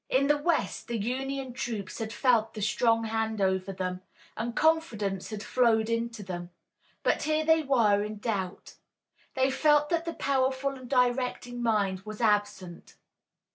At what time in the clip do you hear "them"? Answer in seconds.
3.71-4.01, 6.23-6.49